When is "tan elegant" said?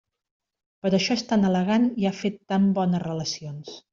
1.33-1.85